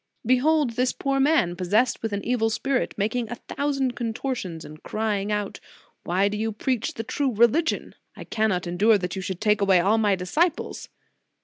"Behold 0.25 0.71
this 0.71 0.93
poor 0.93 1.19
man, 1.19 1.55
possessed 1.55 2.01
with 2.01 2.11
an 2.11 2.25
evil 2.25 2.49
spirit, 2.49 2.95
making 2.97 3.29
a 3.29 3.35
thousand 3.35 3.95
contortions, 3.95 4.65
and 4.65 4.81
crying 4.81 5.31
out: 5.31 5.59
Why 6.05 6.27
do 6.27 6.39
you 6.39 6.51
preach 6.51 6.95
the 6.95 7.03
true 7.03 7.31
religion? 7.35 7.93
I 8.15 8.23
cannot 8.23 8.65
endure 8.65 8.97
that 8.97 9.15
you 9.15 9.21
should 9.21 9.39
take 9.39 9.61
away 9.61 9.79
all 9.79 9.99
my 9.99 10.15
disciples. 10.15 10.89